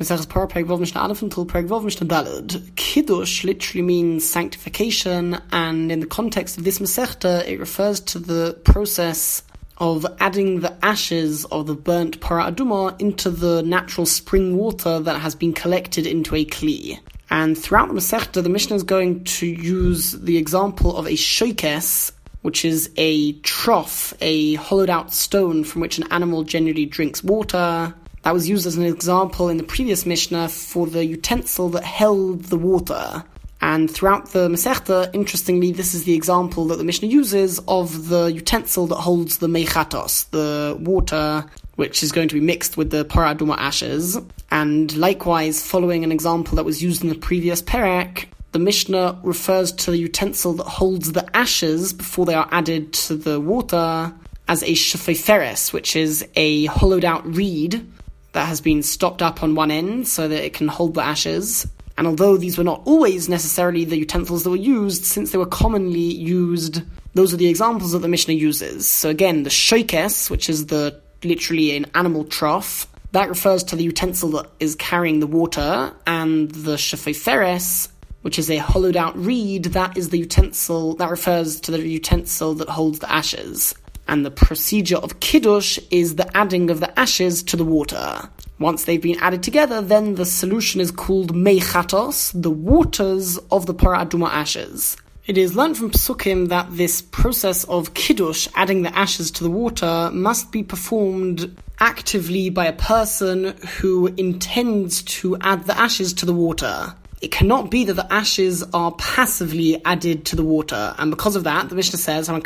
[0.00, 2.74] Mesachas Par Perek Mishnah Aleph until Mishnah Daled.
[2.74, 8.58] Kiddush literally means sanctification, and in the context of this Masechta, it refers to the
[8.64, 9.42] process
[9.76, 15.20] of adding the ashes of the burnt para aduma into the natural spring water that
[15.20, 16.98] has been collected into a kli.
[17.28, 22.10] And throughout the Masechta, the Mishnah is going to use the example of a shokes,
[22.40, 27.94] which is a trough, a hollowed out stone from which an animal generally drinks water,
[28.22, 32.44] that was used as an example in the previous Mishnah for the utensil that held
[32.44, 33.24] the water.
[33.62, 38.32] And throughout the Masechta, interestingly, this is the example that the Mishnah uses of the
[38.32, 41.44] utensil that holds the mechatos, the water
[41.76, 44.18] which is going to be mixed with the paraduma ashes.
[44.50, 49.72] And likewise, following an example that was used in the previous Perek, the Mishnah refers
[49.72, 54.12] to the utensil that holds the ashes before they are added to the water
[54.48, 57.86] as a shafeferes, which is a hollowed out reed
[58.32, 61.66] that has been stopped up on one end so that it can hold the ashes.
[61.98, 65.46] And although these were not always necessarily the utensils that were used, since they were
[65.46, 66.82] commonly used,
[67.14, 68.88] those are the examples that the Mishnah uses.
[68.88, 73.84] So again, the shokes, which is the literally an animal trough, that refers to the
[73.84, 77.88] utensil that is carrying the water, and the shafeferes,
[78.22, 82.54] which is a hollowed out reed, that is the utensil that refers to the utensil
[82.54, 83.74] that holds the ashes
[84.10, 88.28] and the procedure of kiddush is the adding of the ashes to the water.
[88.58, 93.72] Once they've been added together, then the solution is called mechatos, the waters of the
[93.72, 94.96] paraduma ashes.
[95.26, 99.50] It is learnt from Psukim that this process of kiddush, adding the ashes to the
[99.50, 106.26] water, must be performed actively by a person who intends to add the ashes to
[106.26, 111.10] the water it cannot be that the ashes are passively added to the water, and
[111.10, 112.40] because of that, the Mishnah says, one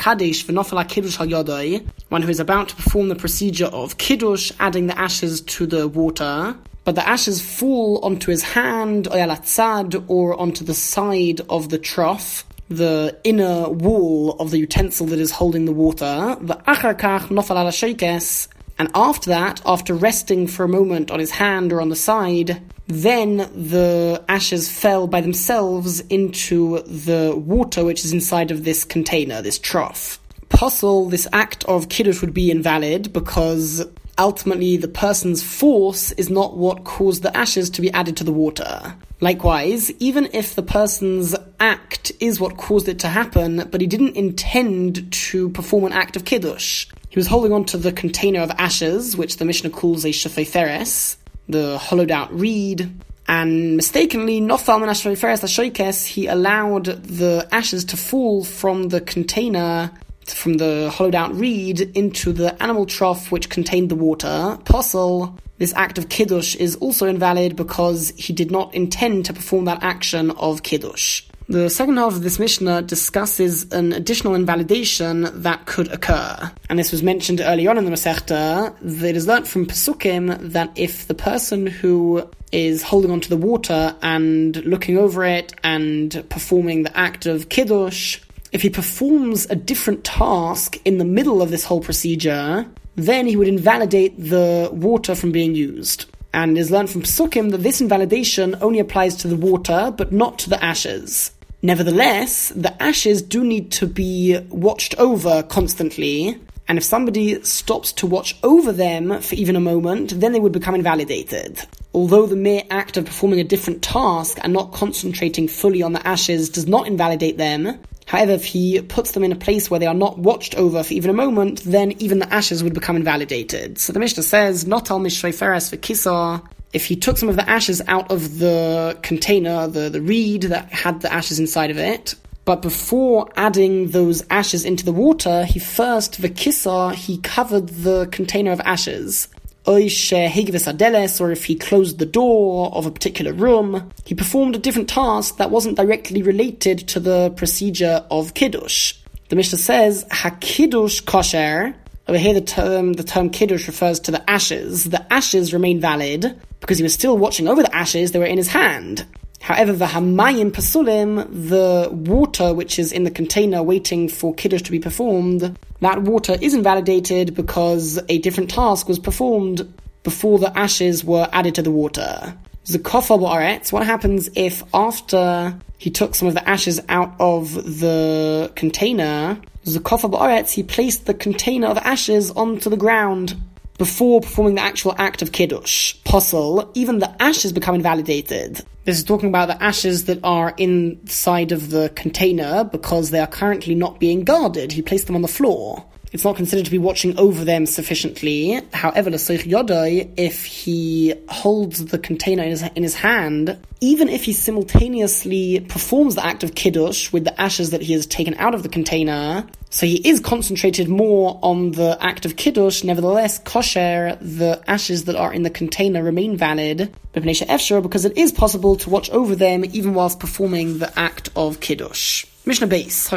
[2.22, 6.56] who is about to perform the procedure of kiddush, adding the ashes to the water,
[6.82, 13.16] but the ashes fall onto his hand, or onto the side of the trough, the
[13.22, 18.48] inner wall of the utensil that is holding the water, the acharkach nofal
[18.78, 22.60] and after that, after resting for a moment on his hand or on the side,
[22.86, 29.40] then the ashes fell by themselves into the water which is inside of this container,
[29.42, 30.18] this trough.
[30.48, 33.86] Posul this act of kiddush would be invalid because
[34.18, 38.32] ultimately the person's force is not what caused the ashes to be added to the
[38.32, 38.94] water.
[39.20, 44.16] Likewise, even if the person's act is what caused it to happen, but he didn't
[44.16, 48.50] intend to perform an act of kiddush, he was holding on to the container of
[48.52, 51.16] ashes, which the Mishnah calls a shafeferes,
[51.48, 52.92] the hollowed out reed,
[53.26, 59.90] and mistakenly, Nofal Menashveferes he allowed the ashes to fall from the container,
[60.26, 64.58] from the hollowed out reed, into the animal trough which contained the water.
[64.64, 69.66] Posel, this act of Kiddush is also invalid because he did not intend to perform
[69.66, 71.22] that action of Kiddush.
[71.46, 76.50] The second half of this Mishnah discusses an additional invalidation that could occur.
[76.70, 78.74] And this was mentioned early on in the Masechta.
[78.82, 83.94] It is learnt from Pesukim that if the person who is holding onto the water
[84.00, 88.20] and looking over it and performing the act of Kiddush,
[88.54, 93.36] if he performs a different task in the middle of this whole procedure, then he
[93.36, 98.56] would invalidate the water from being used and is learned from Psukim that this invalidation
[98.60, 101.32] only applies to the water but not to the ashes.
[101.62, 106.38] Nevertheless, the ashes do need to be watched over constantly,
[106.68, 110.52] and if somebody stops to watch over them for even a moment, then they would
[110.52, 111.60] become invalidated.
[111.92, 116.06] Although the mere act of performing a different task and not concentrating fully on the
[116.06, 119.86] ashes does not invalidate them, However, if he puts them in a place where they
[119.86, 123.78] are not watched over for even a moment, then even the ashes would become invalidated.
[123.78, 126.42] So the Mishnah says, not al for kisa.
[126.72, 130.72] If he took some of the ashes out of the container, the, the reed that
[130.72, 135.58] had the ashes inside of it, but before adding those ashes into the water, he
[135.58, 139.28] first, the kisa, he covered the container of ashes
[139.66, 145.38] or if he closed the door of a particular room, he performed a different task
[145.38, 148.94] that wasn't directly related to the procedure of kiddush.
[149.28, 151.74] The Mishnah says, "Hakiddush kosher."
[152.06, 154.84] Over here, the term the term kiddush refers to the ashes.
[154.84, 158.36] The ashes remain valid because he was still watching over the ashes; they were in
[158.36, 159.06] his hand.
[159.40, 164.70] However, the hamayim pasulim, the water which is in the container waiting for kiddush to
[164.70, 169.72] be performed, that water is invalidated because a different task was performed
[170.02, 172.34] before the ashes were added to the water.
[172.64, 178.50] Zakofa ba'aretz, what happens if after he took some of the ashes out of the
[178.54, 183.36] container, Zakofa ba'aretz, he placed the container of ashes onto the ground
[183.78, 185.94] before performing the actual act of kiddush.
[186.04, 188.62] Posul, even the ashes become invalidated.
[188.84, 193.26] This is talking about the ashes that are inside of the container because they are
[193.26, 194.72] currently not being guarded.
[194.72, 198.60] He placed them on the floor it's not considered to be watching over them sufficiently.
[198.72, 204.22] However, l'soich yodai, if he holds the container in his, in his hand, even if
[204.22, 208.54] he simultaneously performs the act of kiddush with the ashes that he has taken out
[208.54, 212.84] of the container, so he is concentrated more on the act of kiddush.
[212.84, 218.76] Nevertheless, kosher, the ashes that are in the container remain valid, because it is possible
[218.76, 222.24] to watch over them even whilst performing the act of kiddush.
[222.46, 223.10] Mishnah Beis.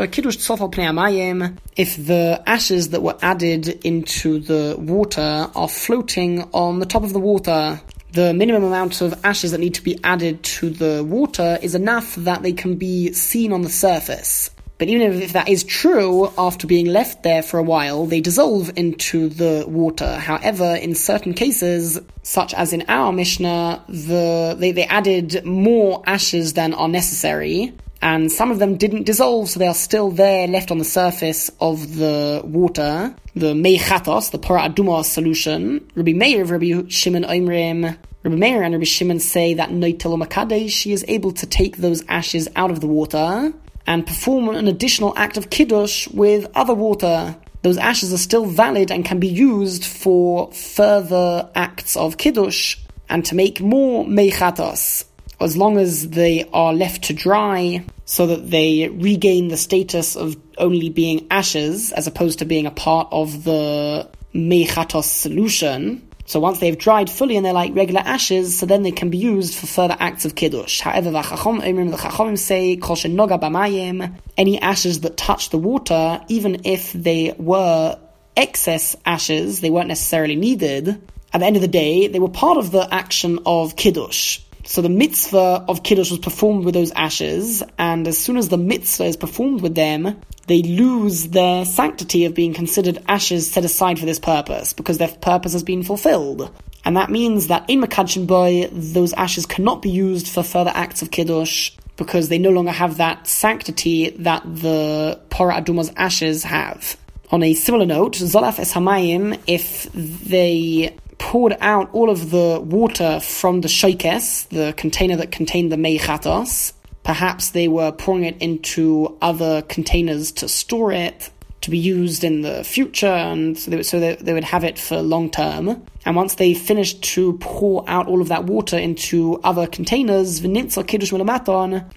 [1.76, 7.12] If the ashes that were added into the water are floating on the top of
[7.12, 7.82] the water,
[8.14, 12.16] the minimum amount of ashes that need to be added to the water is enough
[12.16, 14.50] that they can be seen on the surface.
[14.78, 18.72] But even if that is true, after being left there for a while, they dissolve
[18.78, 20.20] into the water.
[20.20, 26.54] However, in certain cases, such as in our Mishnah, the, they, they added more ashes
[26.54, 30.72] than are necessary, and some of them didn't dissolve, so they are still there, left
[30.72, 33.16] on the surface of the water.
[33.36, 35.90] The Meichatos, the Pora Aduma solution.
[35.96, 40.92] Rabbi Meir Rabbi Shimon Oimrim, Rabbi Meir and Rabbi Shimon say that Noitel Makadesh, she
[40.92, 43.54] is able to take those ashes out of the water
[43.86, 47.36] and perform an additional act of Kiddush with other water.
[47.62, 52.78] Those ashes are still valid and can be used for further acts of Kiddush
[53.10, 55.06] and to make more Meichatos
[55.40, 60.36] as long as they are left to dry so that they regain the status of
[60.58, 66.08] only being ashes as opposed to being a part of the mechatos solution.
[66.26, 69.18] So once they've dried fully and they're like regular ashes, so then they can be
[69.18, 70.82] used for further acts of kiddush.
[70.82, 76.22] However, the chachom, the chachom say, kol noga b'mayim, any ashes that touch the water,
[76.28, 77.98] even if they were
[78.36, 81.02] excess ashes, they weren't necessarily needed.
[81.34, 84.42] At the end of the day, they were part of the action of kiddush.
[84.68, 88.58] So the mitzvah of Kiddush was performed with those ashes, and as soon as the
[88.58, 93.98] mitzvah is performed with them, they lose their sanctity of being considered ashes set aside
[93.98, 96.52] for this purpose, because their purpose has been fulfilled.
[96.84, 101.02] And that means that in Makadshin Boy, those ashes cannot be used for further acts
[101.02, 106.98] of Kiddush, because they no longer have that sanctity that the Pora Aduma's ashes have.
[107.32, 113.20] On a similar note, Zolaf Es Hamayim, if they poured out all of the water
[113.20, 116.74] from the shokes, the container that contained the meichatos.
[117.04, 121.30] Perhaps they were pouring it into other containers to store it,
[121.62, 124.78] to be used in the future, and so they, so they, they would have it
[124.78, 125.82] for long term.
[126.06, 130.42] And once they finished to pour out all of that water into other containers,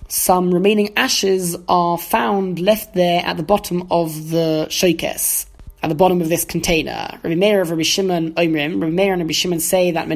[0.08, 5.46] some remaining ashes are found left there at the bottom of the shokes
[5.82, 7.18] at the bottom of this container.
[7.22, 10.08] Rabbi Meir of Rabbi Shimon Oimrim, Rabbi Meir and Rabbi Shimon say that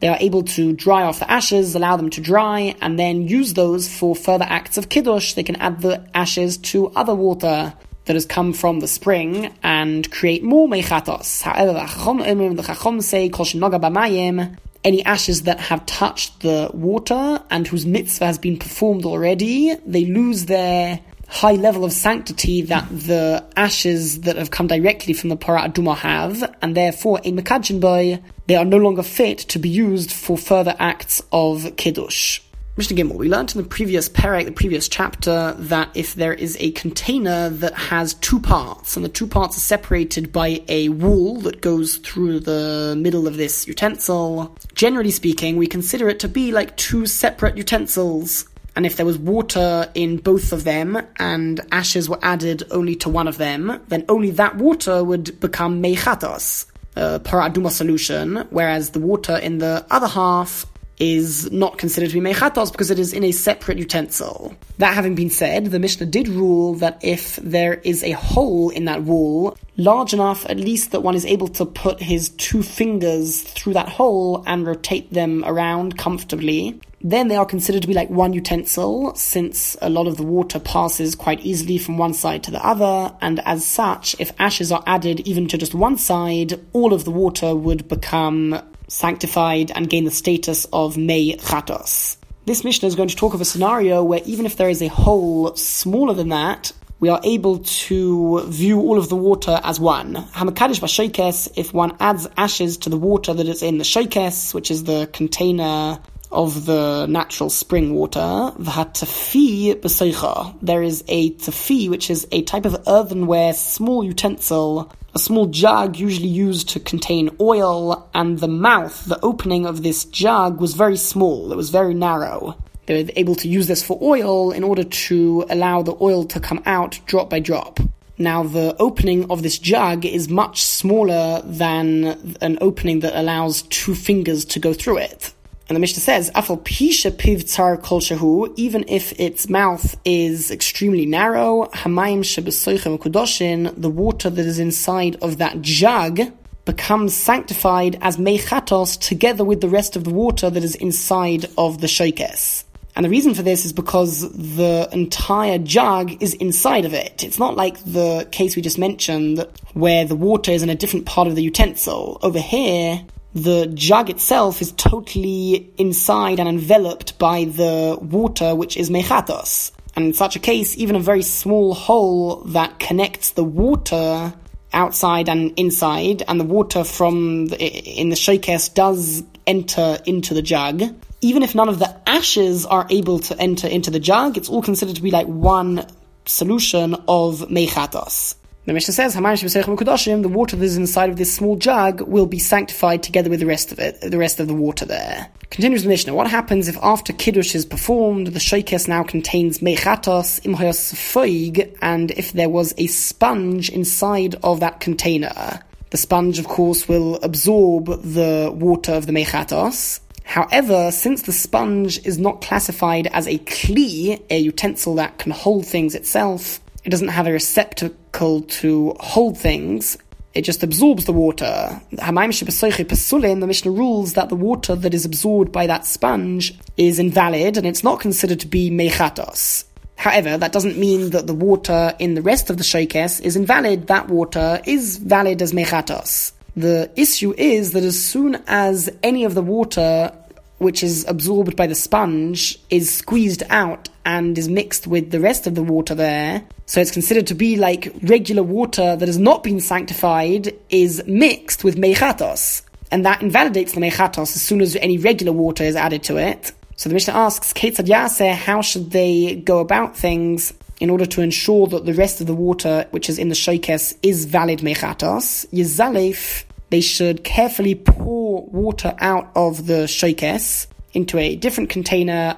[0.00, 3.54] they are able to dry off the ashes, allow them to dry, and then use
[3.54, 5.34] those for further acts of kiddush.
[5.34, 7.74] They can add the ashes to other water
[8.04, 11.42] that has come from the spring and create more mechatos.
[11.42, 17.42] However, the Chachom, the Chachom say, Kol b'mayim, any ashes that have touched the water
[17.50, 22.88] and whose mitzvah has been performed already, they lose their high level of sanctity that
[22.88, 27.80] the ashes that have come directly from the Parat Aduma have, and therefore in Mekadjin
[27.80, 32.40] Boy, they are no longer fit to be used for further acts of Kiddush.
[32.78, 36.56] Mishnah Gimel, we learned in the previous parak, the previous chapter, that if there is
[36.60, 41.40] a container that has two parts, and the two parts are separated by a wool
[41.40, 46.52] that goes through the middle of this utensil, generally speaking, we consider it to be
[46.52, 48.46] like two separate utensils
[48.78, 53.08] and if there was water in both of them and ashes were added only to
[53.08, 59.00] one of them, then only that water would become meichatos, a paraduma solution, whereas the
[59.00, 60.64] water in the other half
[61.00, 64.54] is not considered to be mechatos because it is in a separate utensil.
[64.78, 68.84] That having been said, the Mishnah did rule that if there is a hole in
[68.86, 73.42] that wall, large enough at least that one is able to put his two fingers
[73.42, 78.10] through that hole and rotate them around comfortably, then they are considered to be like
[78.10, 82.50] one utensil, since a lot of the water passes quite easily from one side to
[82.50, 86.92] the other, and as such, if ashes are added even to just one side, all
[86.92, 92.16] of the water would become sanctified and gain the status of Mei Chatos.
[92.46, 94.88] This Mishnah is going to talk of a scenario where even if there is a
[94.88, 100.14] hole smaller than that, we are able to view all of the water as one.
[100.14, 104.70] Hamakadish b'shokes, if one adds ashes to the water that is in the shokes, which
[104.70, 106.00] is the container
[106.32, 110.56] of the natural spring water, v'hatafi b'seicha.
[110.60, 115.96] There is a tafi, which is a type of earthenware small utensil a small jug
[115.96, 120.96] usually used to contain oil, and the mouth, the opening of this jug, was very
[120.96, 121.50] small.
[121.50, 122.56] It was very narrow.
[122.86, 126.38] They were able to use this for oil in order to allow the oil to
[126.38, 127.80] come out drop by drop.
[128.16, 133.96] Now, the opening of this jug is much smaller than an opening that allows two
[133.96, 135.32] fingers to go through it.
[135.68, 140.50] And the Mishnah says, Afal pisha piv tsar kol shahu, even if its mouth is
[140.50, 146.20] extremely narrow, hamayim shebesoichem kudoshin, the water that is inside of that jug
[146.64, 151.80] becomes sanctified as mechatos together with the rest of the water that is inside of
[151.82, 152.64] the shokes.
[152.96, 157.22] And the reason for this is because the entire jug is inside of it.
[157.22, 161.06] It's not like the case we just mentioned where the water is in a different
[161.06, 162.18] part of the utensil.
[162.22, 163.04] Over here,
[163.42, 169.72] the jug itself is totally inside and enveloped by the water, which is mechatos.
[169.96, 174.32] And in such a case, even a very small hole that connects the water
[174.72, 180.42] outside and inside, and the water from the, in the shokes does enter into the
[180.42, 180.82] jug.
[181.20, 184.62] Even if none of the ashes are able to enter into the jug, it's all
[184.62, 185.86] considered to be like one
[186.26, 188.34] solution of mechatos.
[188.68, 193.02] The Mishnah says, the water that is inside of this small jug will be sanctified
[193.02, 195.30] together with the rest of it, the rest of the water there.
[195.48, 200.44] Continues the Mishnah, what happens if after Kiddush is performed, the shokes now contains mechatos
[200.44, 205.60] im and if there was a sponge inside of that container?
[205.88, 212.04] The sponge, of course, will absorb the water of the mechatos, However, since the sponge
[212.04, 217.08] is not classified as a kli, a utensil that can hold things itself, it doesn't
[217.08, 219.96] have a receptacle to hold things.
[220.34, 221.80] It just absorbs the water.
[221.92, 227.66] The Mishnah rules that the water that is absorbed by that sponge is invalid and
[227.66, 229.64] it's not considered to be mechatos.
[229.96, 233.88] However, that doesn't mean that the water in the rest of the shokes is invalid.
[233.88, 236.32] That water is valid as mechatos.
[236.56, 240.12] The issue is that as soon as any of the water
[240.58, 245.46] which is absorbed by the sponge, is squeezed out and is mixed with the rest
[245.46, 246.42] of the water there.
[246.66, 251.64] So it's considered to be like regular water that has not been sanctified is mixed
[251.64, 252.62] with mechatos.
[252.90, 256.52] And that invalidates the mechatos as soon as any regular water is added to it.
[256.76, 261.20] So the Mishnah asks, Ketzad Yaseh, how should they go about things in order to
[261.20, 265.46] ensure that the rest of the water which is in the shokes is valid mechatos?
[265.50, 272.36] Yizalef, they should carefully pour water out of the shokes into a different container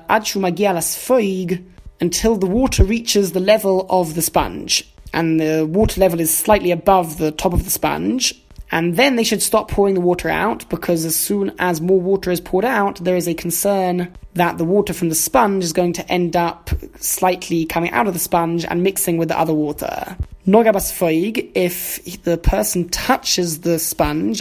[2.00, 4.90] until the water reaches the level of the sponge.
[5.12, 8.34] And the water level is slightly above the top of the sponge
[8.72, 12.30] and then they should stop pouring the water out because as soon as more water
[12.30, 15.92] is poured out, there is a concern that the water from the sponge is going
[15.94, 20.16] to end up slightly coming out of the sponge and mixing with the other water.
[20.46, 24.40] Nogabas foig, if the person touches the sponge,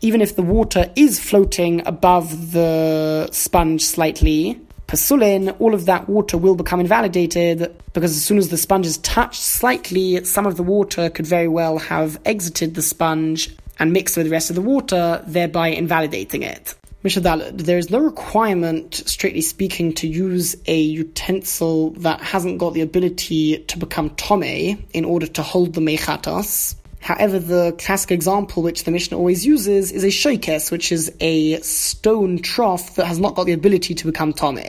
[0.00, 6.36] even if the water is floating above the sponge slightly, pasulin, all of that water
[6.36, 10.64] will become invalidated because as soon as the sponge is touched slightly, some of the
[10.64, 14.62] water could very well have exited the sponge and mixed with the rest of the
[14.62, 16.74] water, thereby invalidating it.
[17.04, 22.74] Mishnah Daled, there is no requirement, strictly speaking, to use a utensil that hasn't got
[22.74, 26.74] the ability to become tome in order to hold the mechatas.
[27.00, 31.58] However, the classic example which the Mishnah always uses is a shokes, which is a
[31.60, 34.60] stone trough that has not got the ability to become tome.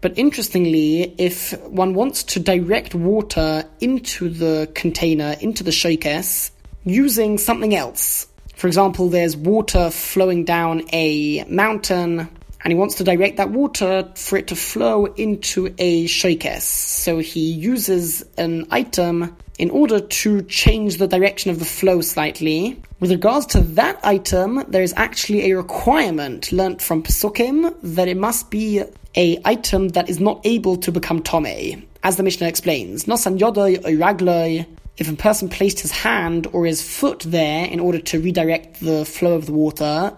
[0.00, 6.52] But interestingly, if one wants to direct water into the container, into the shokes,
[6.84, 12.28] using something else, for example, there's water flowing down a mountain,
[12.62, 16.64] and he wants to direct that water for it to flow into a shokes.
[16.64, 22.80] So he uses an item in order to change the direction of the flow slightly.
[23.00, 28.16] With regards to that item, there is actually a requirement learnt from Pesukim that it
[28.16, 28.82] must be
[29.16, 31.86] a item that is not able to become tome.
[32.02, 36.82] As the Mishnah explains, Nosan yodoi ragloi, if a person placed his hand or his
[36.82, 40.12] foot there in order to redirect the flow of the water,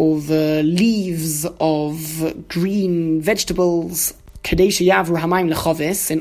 [0.00, 4.14] or the leaves of green vegetables,
[4.50, 4.58] in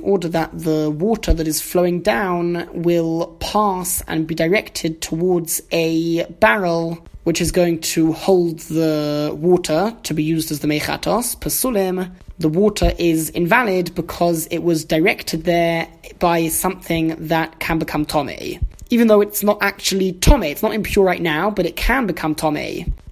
[0.03, 6.25] order that the water that is flowing down will pass and be directed towards a
[6.41, 12.11] barrel which is going to hold the water to be used as the mechatos, pasulim,
[12.37, 15.87] the water is invalid because it was directed there
[16.19, 18.59] by something that can become tome.
[18.89, 22.35] Even though it's not actually tome, it's not impure right now, but it can become
[22.35, 22.57] tome.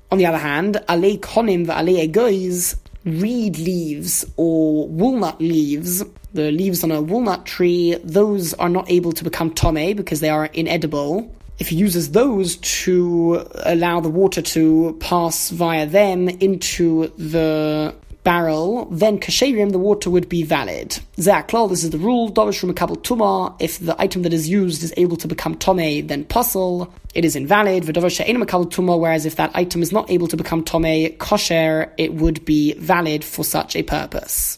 [0.10, 6.52] On the other hand, ale konim va ale egois, reed leaves or walnut leaves, the
[6.52, 10.46] leaves on a walnut tree, those are not able to become tome because they are
[10.46, 11.34] inedible.
[11.60, 17.96] If he uses those to allow the water to pass via them into the
[18.28, 21.00] barrel, then kasherim, the water would be valid.
[21.16, 22.30] Zaklal, this is the rule.
[22.30, 26.26] Davish Rumakabel Tuma, if the item that is used is able to become tome, then
[26.26, 27.84] posul, it is invalid.
[27.84, 32.16] V'davish Makabel Tuma, whereas if that item is not able to become tome, kosher, it
[32.16, 34.58] would be valid for such a purpose.